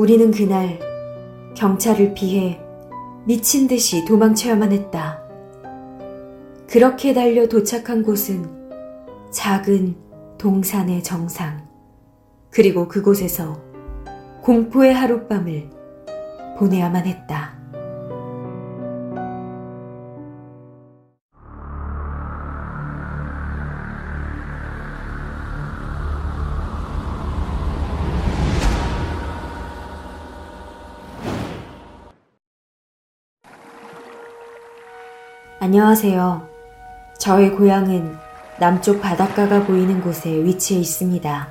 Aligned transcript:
우리는 0.00 0.30
그날 0.30 0.78
경찰을 1.54 2.14
피해 2.14 2.58
미친 3.26 3.68
듯이 3.68 4.02
도망쳐야만 4.06 4.72
했다. 4.72 5.20
그렇게 6.66 7.12
달려 7.12 7.46
도착한 7.46 8.02
곳은 8.02 8.48
작은 9.30 9.94
동산의 10.38 11.02
정상. 11.02 11.68
그리고 12.48 12.88
그곳에서 12.88 13.60
공포의 14.40 14.94
하룻밤을 14.94 15.68
보내야만 16.58 17.04
했다. 17.04 17.59
안녕하세요. 35.62 36.48
저의 37.18 37.54
고향은 37.54 38.16
남쪽 38.58 39.02
바닷가가 39.02 39.62
보이는 39.62 40.00
곳에 40.00 40.30
위치해 40.42 40.80
있습니다. 40.80 41.48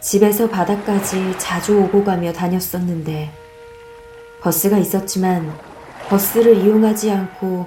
집에서 0.00 0.48
바다까지 0.48 1.38
자주 1.38 1.78
오고 1.78 2.04
가며 2.04 2.32
다녔었는데, 2.32 3.30
버스가 4.40 4.78
있었지만 4.78 5.52
버스를 6.08 6.56
이용하지 6.56 7.10
않고 7.10 7.66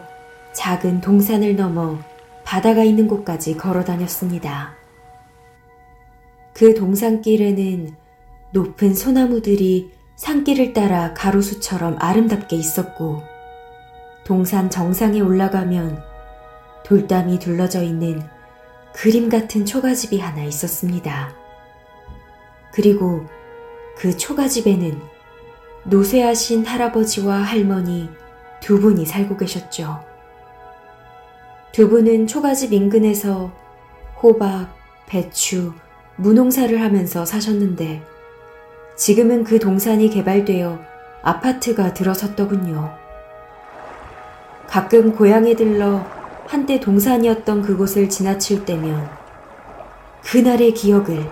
작은 0.54 1.02
동산을 1.02 1.58
넘어 1.58 2.00
바다가 2.44 2.82
있는 2.84 3.08
곳까지 3.08 3.56
걸어 3.56 3.84
다녔습니다. 3.84 4.74
그 6.54 6.74
동산길에는 6.74 7.96
높은 8.50 8.96
소나무들이 8.96 9.92
산길을 10.16 10.74
따라 10.74 11.14
가로수처럼 11.14 11.98
아름답게 12.00 12.56
있었고, 12.56 13.32
동산 14.24 14.70
정상에 14.70 15.20
올라가면 15.20 16.02
돌담이 16.86 17.40
둘러져 17.40 17.82
있는 17.82 18.22
그림 18.94 19.28
같은 19.30 19.66
초가집이 19.66 20.20
하나 20.20 20.44
있었습니다. 20.44 21.34
그리고 22.72 23.26
그 23.98 24.16
초가집에는 24.16 25.02
노쇠하신 25.86 26.66
할아버지와 26.66 27.38
할머니 27.38 28.10
두 28.62 28.80
분이 28.80 29.06
살고 29.06 29.38
계셨죠. 29.38 30.00
두 31.74 31.90
분은 31.90 32.28
초가집 32.28 32.72
인근에서 32.72 33.52
호박, 34.22 34.70
배추, 35.06 35.74
무농사를 36.16 36.80
하면서 36.80 37.26
사셨는데 37.26 38.02
지금은 38.96 39.44
그 39.44 39.60
동산이 39.60 40.10
개발되어 40.10 40.80
아파트가 41.24 41.94
들어섰더군요. 41.94 43.03
가끔 44.68 45.16
고향에 45.16 45.56
들러 45.56 46.06
한때 46.48 46.80
동산이었던 46.80 47.62
그곳을 47.62 48.10
지나칠 48.10 48.66
때면 48.66 49.10
그날의 50.24 50.74
기억을 50.74 51.30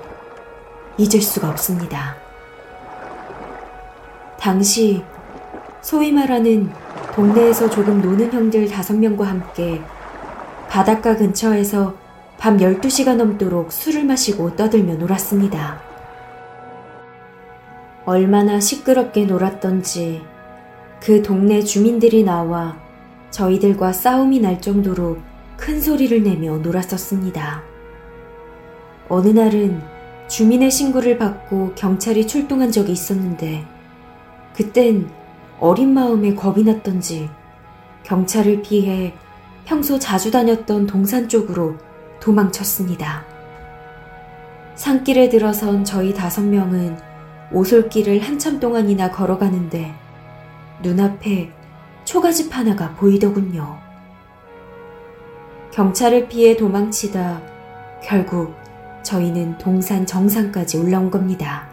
잊을 0.97 1.21
수가 1.21 1.49
없습니다. 1.49 2.15
당시 4.39 5.03
소위 5.81 6.11
말하는 6.11 6.71
동네에서 7.13 7.69
조금 7.69 8.01
노는 8.01 8.31
형들 8.31 8.67
다섯 8.67 8.95
명과 8.95 9.25
함께 9.25 9.81
바닷가 10.69 11.15
근처에서 11.15 11.95
밤 12.37 12.57
12시가 12.57 13.15
넘도록 13.15 13.71
술을 13.71 14.05
마시고 14.05 14.55
떠들며 14.55 14.95
놀았습니다. 14.95 15.81
얼마나 18.05 18.59
시끄럽게 18.59 19.25
놀았던지 19.25 20.23
그 20.99 21.21
동네 21.21 21.61
주민들이 21.61 22.23
나와 22.23 22.80
저희들과 23.31 23.93
싸움이 23.93 24.39
날 24.39 24.61
정도로 24.61 25.17
큰 25.57 25.81
소리를 25.81 26.21
내며 26.23 26.57
놀았었습니다. 26.57 27.63
어느 29.09 29.29
날은 29.29 29.81
주민의 30.27 30.71
신고를 30.71 31.17
받고 31.17 31.73
경찰이 31.75 32.27
출동한 32.27 32.71
적이 32.71 32.93
있었는데 32.93 33.65
그땐 34.55 35.09
어린 35.59 35.93
마음에 35.93 36.33
겁이 36.33 36.63
났던지 36.63 37.29
경찰을 38.03 38.61
피해 38.61 39.13
평소 39.65 39.99
자주 39.99 40.31
다녔던 40.31 40.87
동산 40.87 41.27
쪽으로 41.27 41.75
도망쳤습니다. 42.19 43.23
산길에 44.75 45.29
들어선 45.29 45.83
저희 45.83 46.13
다섯 46.13 46.41
명은 46.41 46.97
오솔길을 47.51 48.21
한참 48.21 48.59
동안이나 48.59 49.11
걸어가는데 49.11 49.93
눈앞에 50.81 51.51
초가집 52.05 52.55
하나가 52.55 52.93
보이더군요. 52.95 53.77
경찰을 55.71 56.27
피해 56.27 56.57
도망치다 56.57 57.41
결국 58.03 58.53
저희는 59.03 59.57
동산 59.57 60.05
정상까지 60.05 60.77
올라온 60.77 61.09
겁니다. 61.09 61.67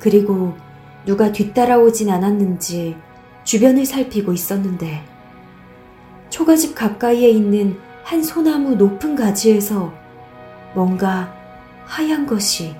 그리고 0.00 0.54
누가 1.06 1.32
뒤따라오진 1.32 2.10
않았는지 2.10 2.96
주변을 3.44 3.86
살피고 3.86 4.32
있었는데 4.32 5.04
초가집 6.30 6.74
가까이에 6.74 7.30
있는 7.30 7.78
한 8.02 8.22
소나무 8.22 8.74
높은 8.74 9.14
가지에서 9.14 9.92
뭔가 10.74 11.32
하얀 11.84 12.26
것이 12.26 12.74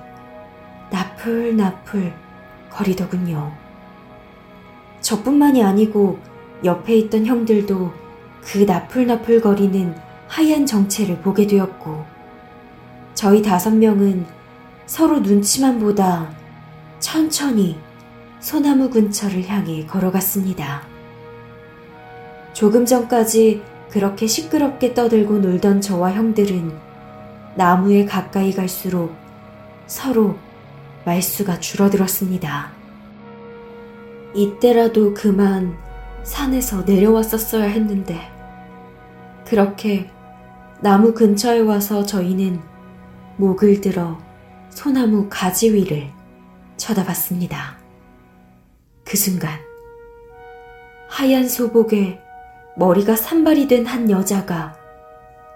나풀나풀 0.91 2.11
거리더군요. 2.69 3.64
저뿐만이 5.05 5.63
아니고 5.63 6.17
옆에 6.63 6.97
있던 6.97 7.27
형들도 7.27 7.93
그 8.43 8.57
나풀나풀거리는 8.57 9.95
하얀 10.27 10.65
정체를 10.65 11.19
보게 11.19 11.45
되었고, 11.45 12.03
저희 13.13 13.43
다섯 13.43 13.69
명은 13.69 14.25
서로 14.87 15.19
눈치만 15.19 15.77
보다 15.77 16.33
천천히 16.99 17.77
소나무 18.39 18.89
근처를 18.89 19.47
향해 19.47 19.85
걸어갔습니다. 19.85 20.81
조금 22.53 22.83
전까지 22.83 23.61
그렇게 23.91 24.25
시끄럽게 24.25 24.95
떠들고 24.95 25.37
놀던 25.37 25.81
저와 25.81 26.13
형들은 26.13 26.75
나무에 27.53 28.05
가까이 28.05 28.51
갈수록 28.51 29.13
서로 29.85 30.35
말수가 31.05 31.59
줄어들었습니다. 31.59 32.84
이때라도 34.35 35.13
그만 35.13 35.77
산에서 36.23 36.81
내려왔었어야 36.83 37.65
했는데, 37.65 38.19
그렇게 39.45 40.09
나무 40.81 41.13
근처에 41.13 41.59
와서 41.59 42.05
저희는 42.05 42.59
목을 43.37 43.81
들어 43.81 44.17
소나무 44.69 45.27
가지 45.29 45.73
위를 45.73 46.09
쳐다봤습니다. 46.77 47.77
그 49.05 49.17
순간, 49.17 49.59
하얀 51.09 51.47
소복에 51.47 52.19
머리가 52.77 53.15
산발이 53.15 53.67
된 53.67 53.85
한 53.85 54.09
여자가 54.09 54.75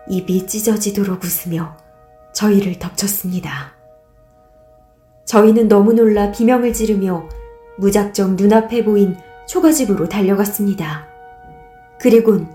입이 0.08 0.48
찢어지도록 0.48 1.22
웃으며 1.24 1.76
저희를 2.34 2.80
덮쳤습니다. 2.80 3.74
저희는 5.26 5.68
너무 5.68 5.94
놀라 5.94 6.32
비명을 6.32 6.74
지르며 6.74 7.28
무작정 7.80 8.36
눈앞에 8.36 8.84
보인 8.84 9.18
초가집으로 9.48 10.10
달려갔습니다. 10.10 11.08
그리곤 12.00 12.48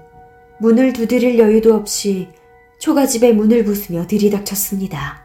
문을 0.59 0.93
두드릴 0.93 1.39
여유도 1.39 1.75
없이 1.75 2.29
초가집의 2.79 3.35
문을 3.35 3.65
부수며 3.65 4.07
들이닥쳤습니다. 4.07 5.25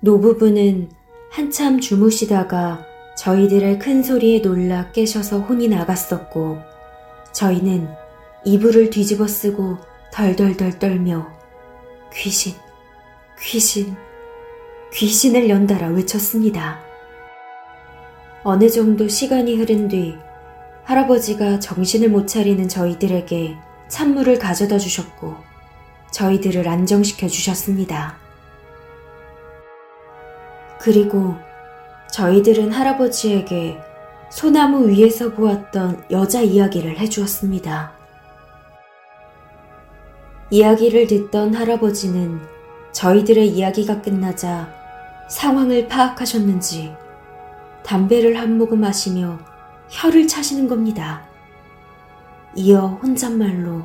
노부부는 0.00 0.88
한참 1.30 1.80
주무시다가 1.80 2.84
저희들의 3.16 3.78
큰 3.80 4.02
소리에 4.02 4.40
놀라 4.40 4.92
깨셔서 4.92 5.40
혼이 5.40 5.68
나갔었고, 5.68 6.58
저희는 7.32 7.88
이불을 8.44 8.90
뒤집어 8.90 9.26
쓰고 9.26 9.78
덜덜덜 10.12 10.78
떨며 10.78 11.26
귀신, 12.14 12.54
귀신, 13.40 13.96
귀신을 14.92 15.48
연달아 15.48 15.88
외쳤습니다. 15.88 16.85
어느 18.48 18.70
정도 18.70 19.08
시간이 19.08 19.56
흐른 19.56 19.88
뒤 19.88 20.16
할아버지가 20.84 21.58
정신을 21.58 22.10
못 22.10 22.28
차리는 22.28 22.68
저희들에게 22.68 23.56
찬물을 23.88 24.38
가져다 24.38 24.78
주셨고 24.78 25.34
저희들을 26.12 26.68
안정시켜 26.68 27.26
주셨습니다. 27.26 28.14
그리고 30.78 31.34
저희들은 32.12 32.70
할아버지에게 32.70 33.80
소나무 34.30 34.90
위에서 34.90 35.32
보았던 35.32 36.04
여자 36.12 36.40
이야기를 36.40 37.00
해주었습니다. 37.00 37.94
이야기를 40.50 41.08
듣던 41.08 41.52
할아버지는 41.52 42.40
저희들의 42.92 43.48
이야기가 43.48 44.02
끝나자 44.02 44.72
상황을 45.28 45.88
파악하셨는지 45.88 47.05
담배를 47.86 48.36
한 48.36 48.58
모금 48.58 48.80
마시며 48.80 49.38
혀를 49.88 50.26
차시는 50.26 50.66
겁니다. 50.66 51.22
이어 52.56 52.98
혼잣말로 53.00 53.82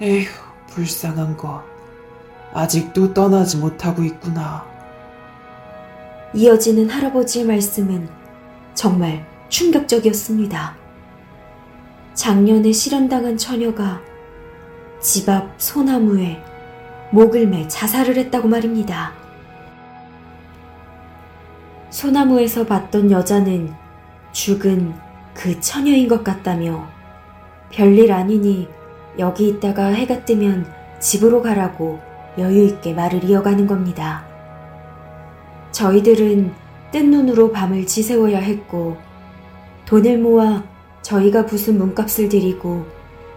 에휴, 0.00 0.26
불쌍한 0.68 1.36
거. 1.36 1.62
아직도 2.54 3.12
떠나지 3.12 3.58
못하고 3.58 4.02
있구나. 4.02 4.64
이어지는 6.32 6.88
할아버지의 6.88 7.44
말씀은 7.44 8.08
정말 8.72 9.26
충격적이었습니다. 9.50 10.74
작년에 12.14 12.72
실현당한 12.72 13.36
처녀가 13.36 14.00
집 15.00 15.28
앞 15.28 15.52
소나무에 15.58 16.42
목을 17.12 17.46
매 17.46 17.68
자살을 17.68 18.16
했다고 18.16 18.48
말입니다. 18.48 19.27
소나무에서 21.90 22.66
봤던 22.66 23.10
여자는 23.10 23.72
죽은 24.32 24.94
그 25.34 25.58
처녀인 25.60 26.06
것 26.08 26.22
같다며 26.22 26.86
별일 27.70 28.12
아니니 28.12 28.68
여기 29.18 29.48
있다가 29.48 29.86
해가 29.86 30.24
뜨면 30.24 30.70
집으로 31.00 31.42
가라고 31.42 31.98
여유있게 32.36 32.92
말을 32.94 33.24
이어가는 33.24 33.66
겁니다. 33.66 34.24
저희들은 35.72 36.52
뜬 36.90 37.10
눈으로 37.10 37.52
밤을 37.52 37.86
지새워야 37.86 38.38
했고 38.38 38.96
돈을 39.86 40.18
모아 40.18 40.64
저희가 41.02 41.46
부순 41.46 41.78
문값을 41.78 42.28
드리고 42.28 42.86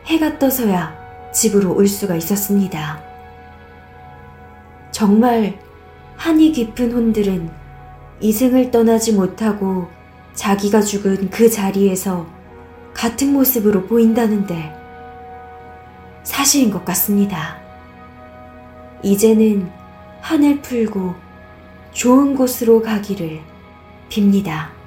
해가 0.05 0.39
떠서야 0.39 1.31
집으로 1.31 1.73
올 1.73 1.87
수가 1.87 2.15
있었습니다. 2.15 3.01
정말 4.91 5.57
한이 6.17 6.51
깊은 6.51 6.91
혼들은 6.91 7.60
이승을 8.21 8.71
떠나지 8.71 9.13
못하고 9.13 9.87
자기가 10.35 10.81
죽은 10.81 11.29
그 11.29 11.49
자리에서 11.49 12.27
같은 12.93 13.33
모습으로 13.33 13.87
보인다는데 13.87 14.71
사실인 16.23 16.69
것 16.69 16.85
같습니다. 16.85 17.57
이제는 19.03 19.69
한을 20.21 20.61
풀고 20.61 21.15
좋은 21.91 22.35
곳으로 22.35 22.81
가기를 22.81 23.41
빕니다. 24.09 24.80